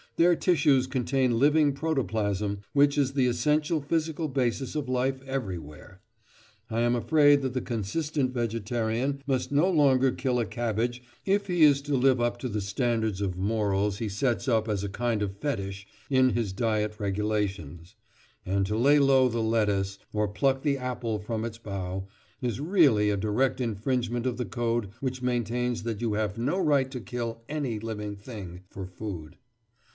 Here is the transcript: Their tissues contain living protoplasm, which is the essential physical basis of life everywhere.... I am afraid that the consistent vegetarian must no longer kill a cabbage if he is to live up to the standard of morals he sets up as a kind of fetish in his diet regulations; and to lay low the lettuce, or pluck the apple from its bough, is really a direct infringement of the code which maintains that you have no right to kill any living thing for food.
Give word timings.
Their 0.17 0.35
tissues 0.35 0.87
contain 0.87 1.37
living 1.39 1.73
protoplasm, 1.73 2.61
which 2.73 2.97
is 2.97 3.13
the 3.13 3.27
essential 3.27 3.81
physical 3.81 4.27
basis 4.27 4.75
of 4.75 4.89
life 4.89 5.21
everywhere.... 5.27 6.01
I 6.71 6.81
am 6.81 6.95
afraid 6.95 7.41
that 7.43 7.53
the 7.53 7.61
consistent 7.61 8.33
vegetarian 8.33 9.21
must 9.25 9.51
no 9.51 9.69
longer 9.69 10.11
kill 10.11 10.39
a 10.39 10.45
cabbage 10.45 11.03
if 11.25 11.47
he 11.47 11.63
is 11.63 11.81
to 11.83 11.95
live 11.95 12.19
up 12.19 12.37
to 12.39 12.49
the 12.49 12.61
standard 12.61 13.21
of 13.21 13.37
morals 13.37 13.99
he 13.99 14.09
sets 14.09 14.47
up 14.47 14.67
as 14.67 14.83
a 14.83 14.89
kind 14.89 15.21
of 15.21 15.37
fetish 15.37 15.87
in 16.09 16.31
his 16.31 16.51
diet 16.51 16.99
regulations; 16.99 17.95
and 18.45 18.65
to 18.65 18.77
lay 18.77 18.97
low 18.97 19.29
the 19.29 19.41
lettuce, 19.41 19.99
or 20.13 20.27
pluck 20.27 20.63
the 20.63 20.77
apple 20.79 21.19
from 21.19 21.45
its 21.45 21.59
bough, 21.59 22.07
is 22.41 22.59
really 22.59 23.09
a 23.11 23.17
direct 23.17 23.61
infringement 23.61 24.25
of 24.25 24.37
the 24.37 24.45
code 24.45 24.89
which 24.99 25.21
maintains 25.21 25.83
that 25.83 26.01
you 26.01 26.13
have 26.13 26.39
no 26.39 26.59
right 26.59 26.89
to 26.89 26.99
kill 26.99 27.43
any 27.47 27.79
living 27.79 28.15
thing 28.15 28.61
for 28.67 28.85
food. 28.87 29.37